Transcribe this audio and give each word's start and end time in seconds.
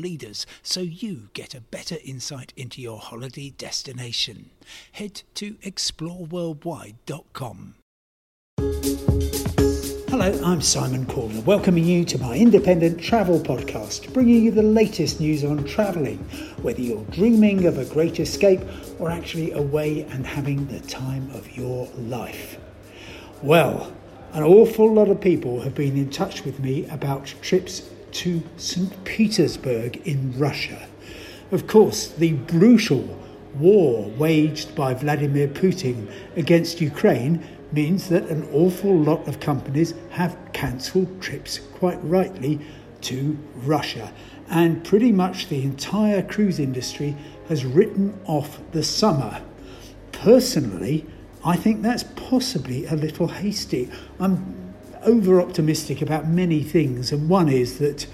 leaders 0.00 0.46
so 0.62 0.80
you 0.80 1.28
get 1.34 1.54
a 1.54 1.60
better 1.60 1.96
insight 2.04 2.54
into 2.56 2.80
your 2.80 2.98
holiday 2.98 3.50
destination. 3.50 4.50
Head 4.92 5.22
to 5.34 5.56
exploreworldwide.com. 5.56 7.74
Hello, 10.10 10.40
I'm 10.44 10.60
Simon 10.60 11.06
Calder, 11.06 11.40
welcoming 11.42 11.84
you 11.84 12.04
to 12.04 12.18
my 12.18 12.36
independent 12.36 13.00
travel 13.00 13.38
podcast, 13.38 14.12
bringing 14.12 14.42
you 14.42 14.50
the 14.50 14.62
latest 14.62 15.20
news 15.20 15.44
on 15.44 15.64
travelling, 15.64 16.18
whether 16.62 16.80
you're 16.80 17.04
dreaming 17.04 17.66
of 17.66 17.78
a 17.78 17.84
great 17.84 18.18
escape 18.18 18.60
or 18.98 19.08
actually 19.08 19.52
away 19.52 20.02
and 20.10 20.26
having 20.26 20.66
the 20.66 20.80
time 20.80 21.30
of 21.30 21.56
your 21.56 21.88
life. 21.96 22.58
Well, 23.40 23.92
an 24.32 24.42
awful 24.42 24.92
lot 24.92 25.08
of 25.08 25.20
people 25.20 25.60
have 25.60 25.76
been 25.76 25.96
in 25.96 26.10
touch 26.10 26.44
with 26.44 26.58
me 26.58 26.86
about 26.86 27.32
trips 27.40 27.88
to 28.12 28.42
St. 28.56 29.04
Petersburg 29.04 29.96
in 30.06 30.38
Russia. 30.38 30.88
Of 31.52 31.66
course, 31.66 32.08
the 32.08 32.32
brutal 32.32 33.18
war 33.58 34.08
waged 34.10 34.74
by 34.74 34.94
Vladimir 34.94 35.48
Putin 35.48 36.10
against 36.36 36.80
Ukraine 36.80 37.44
means 37.72 38.08
that 38.08 38.24
an 38.24 38.48
awful 38.52 38.96
lot 38.96 39.26
of 39.28 39.40
companies 39.40 39.94
have 40.10 40.36
cancelled 40.52 41.20
trips, 41.20 41.58
quite 41.58 41.98
rightly, 42.04 42.60
to 43.02 43.36
Russia. 43.56 44.12
And 44.48 44.84
pretty 44.84 45.12
much 45.12 45.48
the 45.48 45.62
entire 45.62 46.22
cruise 46.22 46.58
industry 46.58 47.16
has 47.48 47.64
written 47.64 48.18
off 48.26 48.60
the 48.72 48.82
summer. 48.82 49.42
Personally, 50.12 51.06
I 51.44 51.56
think 51.56 51.82
that's 51.82 52.04
possibly 52.16 52.86
a 52.86 52.94
little 52.94 53.28
hasty. 53.28 53.90
I'm 54.18 54.69
over 55.04 55.40
optimistic 55.40 56.02
about 56.02 56.28
many 56.28 56.62
things, 56.62 57.12
and 57.12 57.28
one 57.28 57.48
is 57.48 57.78
that 57.78 58.06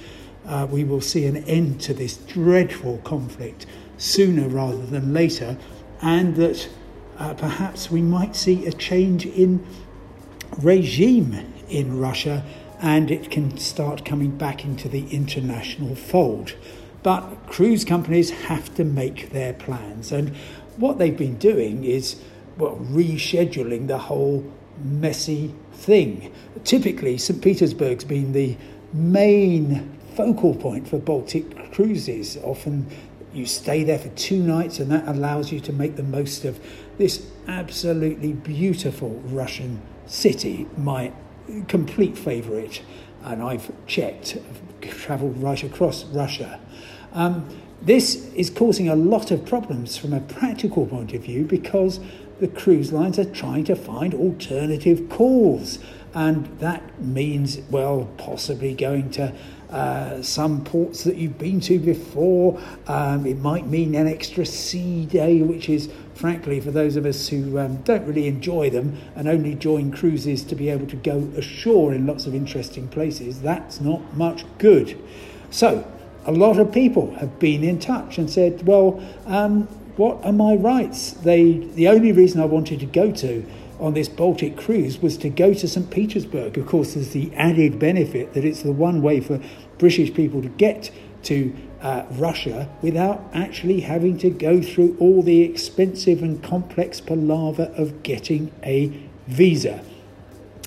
uh, 0.47 0.67
we 0.70 0.84
will 0.84 1.01
see 1.01 1.27
an 1.27 1.37
end 1.45 1.81
to 1.83 1.95
this 1.95 2.17
dreadful 2.17 2.98
conflict 2.98 3.67
sooner 3.98 4.48
rather 4.48 4.87
than 4.87 5.12
later, 5.12 5.56
and 6.01 6.37
that 6.37 6.69
uh, 7.19 7.34
perhaps 7.34 7.91
we 7.91 8.03
might 8.03 8.37
see 8.37 8.67
a 8.67 8.73
change 8.73 9.27
in 9.27 9.65
regime 10.59 11.53
in 11.69 11.98
Russia 11.98 12.45
and 12.81 13.11
it 13.11 13.31
can 13.31 13.56
start 13.56 14.05
coming 14.05 14.31
back 14.37 14.65
into 14.65 14.89
the 14.89 15.09
international 15.09 15.95
fold. 15.95 16.55
But 17.03 17.47
cruise 17.47 17.84
companies 17.84 18.31
have 18.31 18.75
to 18.75 18.84
make 18.84 19.31
their 19.31 19.55
plans, 19.55 20.12
and 20.12 20.37
what 20.77 20.98
they've 20.98 21.17
been 21.17 21.39
doing 21.39 21.84
is 21.84 22.21
well, 22.59 22.77
rescheduling 22.77 23.87
the 23.87 23.98
whole 23.98 24.45
messy 24.83 25.55
thing. 25.73 26.33
Typically, 26.65 27.19
St. 27.19 27.43
Petersburg's 27.43 28.05
been 28.05 28.33
the 28.33 28.57
main 28.93 29.97
focal 30.15 30.55
point 30.55 30.89
for 30.89 30.99
Baltic 30.99 31.73
cruises. 31.73 32.39
Often 32.43 32.87
you 33.33 33.47
stay 33.47 33.85
there 33.85 33.99
for 33.99 34.09
two 34.11 34.43
nights, 34.43 34.79
and 34.79 34.91
that 34.91 35.07
allows 35.07 35.53
you 35.53 35.61
to 35.61 35.73
make 35.73 35.97
the 35.97 36.03
most 36.03 36.45
of 36.45 36.59
this 36.97 37.31
absolutely 37.47 38.33
beautiful 38.33 39.11
Russian 39.27 39.83
city, 40.06 40.67
my 40.77 41.12
complete 41.69 42.17
favourite. 42.17 42.83
And 43.25 43.43
I've 43.43 43.71
checked, 43.87 44.39
travelled 44.81 45.37
right 45.43 45.62
across 45.62 46.05
Russia. 46.05 46.61
Um, 47.12 47.49
this 47.83 48.33
is 48.34 48.50
causing 48.50 48.89
a 48.89 48.97
lot 48.97 49.31
of 49.31 49.45
problems 49.45 49.97
from 49.97 50.12
a 50.12 50.21
practical 50.21 50.87
point 50.87 51.12
of 51.12 51.23
view 51.23 51.45
because 51.45 52.00
the 52.41 52.49
cruise 52.49 52.93
lines 52.93 53.19
are 53.19 53.25
trying 53.25 53.65
to 53.65 53.77
find 53.77 54.15
alternative 54.15 55.09
calls. 55.09 55.79
And 56.15 56.47
that 56.61 56.99
means, 57.01 57.59
well, 57.71 58.09
possibly 58.17 58.75
going 58.75 59.11
to 59.13 59.35
uh, 59.71 60.23
some 60.23 60.65
ports 60.65 61.05
that 61.05 61.17
you've 61.17 61.39
been 61.39 61.61
to 61.61 61.79
before. 61.79 62.61
Um, 62.87 63.27
it 63.27 63.39
might 63.39 63.67
mean 63.67 63.95
an 63.95 64.07
extra 64.07 64.47
sea 64.47 65.07
day, 65.07 65.43
which 65.43 65.69
is, 65.69 65.91
frankly, 66.15 66.61
for 66.61 66.71
those 66.71 66.97
of 66.97 67.05
us 67.05 67.29
who 67.29 67.59
um, 67.59 67.77
don't 67.83 68.07
really 68.07 68.29
enjoy 68.29 68.71
them 68.71 68.97
and 69.17 69.29
only 69.29 69.55
join 69.55 69.91
cruises 69.91 70.45
to 70.45 70.55
be 70.55 70.69
able 70.71 70.87
to 70.87 70.97
go 70.97 71.29
ashore 71.37 71.93
in 71.93 72.07
lots 72.07 72.27
of 72.27 72.35
interesting 72.35 72.89
places, 72.89 73.43
that's 73.43 73.81
not 73.81 74.17
much 74.17 74.45
good. 74.59 74.99
So, 75.51 75.91
a 76.27 76.33
lot 76.33 76.59
of 76.59 76.73
people 76.73 77.15
have 77.17 77.39
been 77.39 77.63
in 77.63 77.79
touch 77.79 78.19
and 78.19 78.29
said, 78.29 78.67
well, 78.67 79.03
um, 79.27 79.69
what 79.97 80.25
are 80.25 80.33
my 80.33 80.55
rights? 80.55 81.12
They, 81.12 81.59
the 81.75 81.89
only 81.89 82.12
reason 82.12 82.41
I 82.41 82.45
wanted 82.45 82.81
to 82.81 82.87
go 82.87 83.11
to 83.12 83.47
on 83.79 83.95
this 83.95 84.09
Baltic 84.09 84.57
cruise 84.57 85.01
was 85.01 85.17
to 85.19 85.29
go 85.29 85.53
to 85.53 85.69
St. 85.69 85.91
Petersburg. 85.91 86.57
Of 86.57 86.67
course, 86.67 86.95
there's 86.95 87.11
the 87.11 87.34
added 87.34 87.79
benefit 87.79 88.35
that 88.35 88.45
it's 88.45 88.62
the 88.62 88.73
one 88.73 89.03
way 89.03 89.21
for 89.21 89.41
British 89.79 90.15
people 90.15 90.43
to 90.43 90.49
get 90.49 90.91
to 91.25 91.55
uh, 91.81 92.05
Russia 92.12 92.69
without 92.83 93.23
actually 93.35 93.81
having 93.81 94.17
to 94.19 94.31
go 94.31 94.62
through 94.62 94.97
all 94.99 95.23
the 95.23 95.43
expensive 95.43 96.23
and 96.23 96.43
complex 96.43 97.01
palaver 97.01 97.73
of 97.77 98.03
getting 98.03 98.53
a 98.62 98.93
visa. 99.27 99.85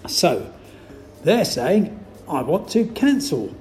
So 0.08 0.54
they're 1.24 1.46
saying, 1.46 1.98
I 2.28 2.42
want 2.42 2.70
to 2.70 2.86
cancel 2.86 3.56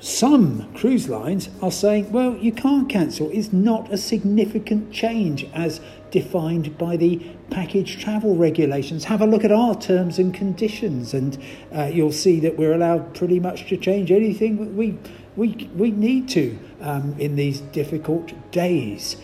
some 0.00 0.72
cruise 0.74 1.08
lines 1.08 1.48
are 1.60 1.72
saying, 1.72 2.12
well, 2.12 2.36
you 2.36 2.52
can't 2.52 2.88
cancel. 2.88 3.30
It's 3.30 3.52
not 3.52 3.92
a 3.92 3.98
significant 3.98 4.92
change 4.92 5.44
as 5.52 5.80
defined 6.12 6.78
by 6.78 6.96
the 6.96 7.16
package 7.50 7.98
travel 8.00 8.36
regulations. 8.36 9.04
Have 9.04 9.20
a 9.20 9.26
look 9.26 9.44
at 9.44 9.50
our 9.50 9.74
terms 9.74 10.18
and 10.18 10.32
conditions, 10.32 11.14
and 11.14 11.36
uh, 11.74 11.90
you'll 11.92 12.12
see 12.12 12.38
that 12.40 12.56
we're 12.56 12.72
allowed 12.72 13.14
pretty 13.14 13.40
much 13.40 13.68
to 13.68 13.76
change 13.76 14.12
anything 14.12 14.76
we, 14.76 14.96
we, 15.36 15.68
we 15.74 15.90
need 15.90 16.28
to 16.30 16.58
um, 16.80 17.16
in 17.18 17.34
these 17.34 17.60
difficult 17.60 18.32
days. 18.52 19.16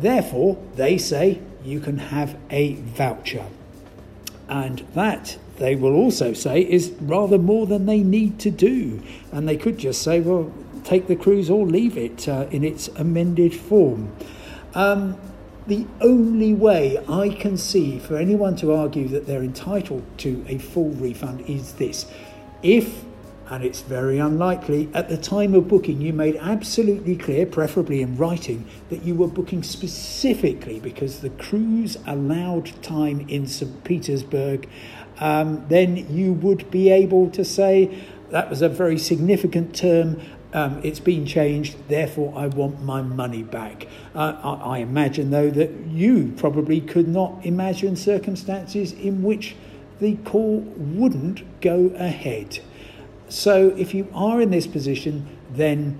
Therefore, 0.00 0.60
they 0.74 0.98
say 0.98 1.40
you 1.64 1.80
can 1.80 1.98
have 1.98 2.36
a 2.50 2.74
voucher. 2.74 3.46
And 4.48 4.80
that 4.94 5.38
they 5.58 5.76
will 5.76 5.94
also 5.94 6.32
say 6.32 6.62
is 6.62 6.92
rather 7.00 7.38
more 7.38 7.66
than 7.66 7.86
they 7.86 8.02
need 8.02 8.38
to 8.40 8.50
do. 8.50 9.02
And 9.32 9.48
they 9.48 9.56
could 9.56 9.78
just 9.78 10.02
say, 10.02 10.20
well, 10.20 10.52
take 10.84 11.06
the 11.06 11.16
cruise 11.16 11.50
or 11.50 11.66
leave 11.66 11.96
it 11.96 12.28
uh, 12.28 12.46
in 12.50 12.64
its 12.64 12.88
amended 12.88 13.54
form. 13.54 14.12
Um, 14.74 15.18
the 15.66 15.86
only 16.00 16.54
way 16.54 16.98
I 17.08 17.28
can 17.28 17.58
see 17.58 17.98
for 17.98 18.16
anyone 18.16 18.56
to 18.56 18.72
argue 18.72 19.06
that 19.08 19.26
they're 19.26 19.42
entitled 19.42 20.04
to 20.18 20.44
a 20.48 20.58
full 20.58 20.90
refund 20.90 21.42
is 21.42 21.74
this. 21.74 22.06
If 22.62 23.04
and 23.50 23.64
it's 23.64 23.80
very 23.80 24.18
unlikely. 24.18 24.88
At 24.92 25.08
the 25.08 25.16
time 25.16 25.54
of 25.54 25.68
booking, 25.68 26.00
you 26.00 26.12
made 26.12 26.36
absolutely 26.36 27.16
clear, 27.16 27.46
preferably 27.46 28.02
in 28.02 28.16
writing, 28.16 28.66
that 28.90 29.02
you 29.02 29.14
were 29.14 29.26
booking 29.26 29.62
specifically 29.62 30.80
because 30.80 31.20
the 31.20 31.30
cruise 31.30 31.96
allowed 32.06 32.70
time 32.82 33.26
in 33.28 33.46
St. 33.46 33.84
Petersburg. 33.84 34.68
Um, 35.20 35.64
then 35.68 36.14
you 36.14 36.32
would 36.34 36.70
be 36.70 36.90
able 36.90 37.30
to 37.30 37.44
say 37.44 38.04
that 38.30 38.50
was 38.50 38.62
a 38.62 38.68
very 38.68 38.98
significant 38.98 39.74
term. 39.74 40.20
Um, 40.52 40.80
it's 40.82 41.00
been 41.00 41.26
changed, 41.26 41.76
therefore 41.88 42.32
I 42.36 42.46
want 42.46 42.82
my 42.82 43.02
money 43.02 43.42
back. 43.42 43.86
Uh, 44.14 44.36
I, 44.42 44.76
I 44.76 44.78
imagine, 44.78 45.30
though, 45.30 45.50
that 45.50 45.70
you 45.88 46.32
probably 46.36 46.80
could 46.80 47.08
not 47.08 47.44
imagine 47.44 47.96
circumstances 47.96 48.92
in 48.92 49.22
which 49.22 49.56
the 50.00 50.16
call 50.16 50.60
wouldn't 50.76 51.60
go 51.60 51.86
ahead. 51.96 52.60
So 53.28 53.74
if 53.76 53.94
you 53.94 54.08
are 54.14 54.40
in 54.40 54.50
this 54.50 54.66
position, 54.66 55.26
then 55.50 55.98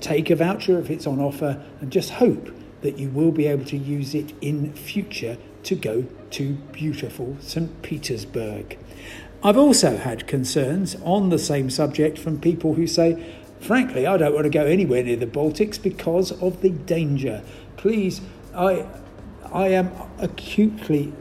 take 0.00 0.30
a 0.30 0.36
voucher 0.36 0.78
if 0.78 0.90
it's 0.90 1.06
on 1.06 1.20
offer 1.20 1.62
and 1.80 1.90
just 1.90 2.10
hope 2.10 2.50
that 2.82 2.98
you 2.98 3.08
will 3.10 3.32
be 3.32 3.46
able 3.46 3.64
to 3.66 3.76
use 3.76 4.14
it 4.14 4.32
in 4.40 4.72
future 4.72 5.36
to 5.64 5.74
go 5.74 6.06
to 6.30 6.54
beautiful 6.72 7.36
St. 7.40 7.82
Petersburg. 7.82 8.78
I've 9.42 9.56
also 9.56 9.96
had 9.96 10.26
concerns 10.26 10.96
on 11.04 11.28
the 11.28 11.38
same 11.38 11.70
subject 11.70 12.18
from 12.18 12.40
people 12.40 12.74
who 12.74 12.86
say, 12.86 13.24
frankly, 13.60 14.06
I 14.06 14.16
don't 14.16 14.34
want 14.34 14.44
to 14.44 14.50
go 14.50 14.64
anywhere 14.64 15.02
near 15.02 15.16
the 15.16 15.26
Baltics 15.26 15.80
because 15.80 16.32
of 16.42 16.60
the 16.60 16.70
danger. 16.70 17.42
Please, 17.76 18.20
I, 18.54 18.86
I 19.52 19.68
am 19.68 19.92
acutely 20.18 21.12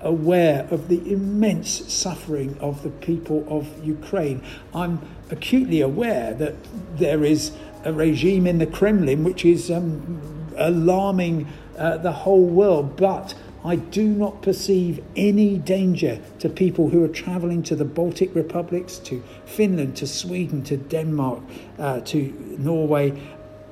aware 0.00 0.66
of 0.70 0.88
the 0.88 1.12
immense 1.12 1.92
suffering 1.92 2.56
of 2.60 2.82
the 2.82 2.90
people 2.90 3.44
of 3.48 3.84
Ukraine. 3.84 4.42
I'm 4.74 5.00
acutely 5.30 5.80
aware 5.80 6.34
that 6.34 6.54
there 6.96 7.24
is 7.24 7.52
a 7.84 7.92
regime 7.92 8.46
in 8.46 8.58
the 8.58 8.66
Kremlin 8.66 9.24
which 9.24 9.44
is 9.44 9.70
um, 9.70 10.20
alarming 10.56 11.46
uh, 11.76 11.96
the 11.98 12.12
whole 12.12 12.44
world. 12.44 12.96
But 12.96 13.34
I 13.64 13.76
do 13.76 14.04
not 14.04 14.42
perceive 14.42 15.02
any 15.16 15.58
danger 15.58 16.20
to 16.38 16.48
people 16.48 16.90
who 16.90 17.04
are 17.04 17.08
travelling 17.08 17.62
to 17.64 17.76
the 17.76 17.84
Baltic 17.84 18.34
republics, 18.34 18.98
to 19.00 19.22
Finland, 19.46 19.96
to 19.96 20.06
Sweden, 20.06 20.62
to 20.64 20.76
Denmark, 20.76 21.42
uh, 21.78 22.00
to 22.00 22.56
Norway. 22.58 23.20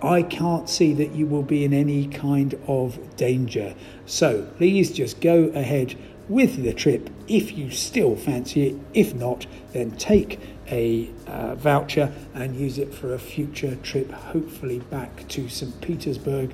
I 0.03 0.23
can't 0.23 0.69
see 0.69 0.93
that 0.95 1.13
you 1.13 1.27
will 1.27 1.43
be 1.43 1.65
in 1.65 1.73
any 1.73 2.07
kind 2.09 2.59
of 2.67 3.17
danger. 3.17 3.75
So 4.05 4.43
please 4.59 4.93
just 4.93 5.21
go 5.21 5.45
ahead 5.55 5.95
with 6.29 6.63
the 6.63 6.73
trip 6.73 7.11
if 7.29 7.57
you 7.57 7.71
still 7.71 8.17
fancy 8.17 8.69
it. 8.69 8.77
If 8.95 9.15
not, 9.15 9.47
then 9.73 9.93
take 9.93 10.41
a 10.69 11.11
uh, 11.27 11.55
voucher 11.55 12.13
and 12.35 12.57
use 12.57 12.79
it 12.79 12.95
for 12.95 13.15
a 13.15 13.19
future 13.19 13.77
trip, 13.77 14.11
hopefully 14.11 14.81
back 14.81 15.29
to 15.29 15.49
St. 15.49 15.81
Petersburg 15.81 16.53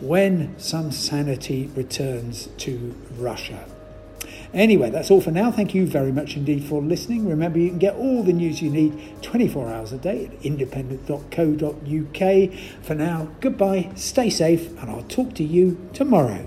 when 0.00 0.58
some 0.58 0.92
sanity 0.92 1.70
returns 1.74 2.48
to 2.58 2.94
Russia. 3.16 3.64
Anyway, 4.52 4.90
that's 4.90 5.10
all 5.10 5.20
for 5.20 5.32
now. 5.32 5.50
Thank 5.50 5.74
you 5.74 5.86
very 5.86 6.12
much 6.12 6.36
indeed 6.36 6.64
for 6.64 6.80
listening. 6.80 7.28
Remember, 7.28 7.58
you 7.58 7.70
can 7.70 7.78
get 7.78 7.96
all 7.96 8.22
the 8.22 8.32
news 8.32 8.62
you 8.62 8.70
need 8.70 9.20
24 9.22 9.68
hours 9.68 9.92
a 9.92 9.98
day 9.98 10.26
at 10.26 10.44
independent.co.uk. 10.44 12.52
For 12.82 12.94
now, 12.94 13.28
goodbye, 13.40 13.90
stay 13.96 14.30
safe, 14.30 14.68
and 14.80 14.90
I'll 14.90 15.02
talk 15.04 15.34
to 15.34 15.44
you 15.44 15.88
tomorrow. 15.92 16.46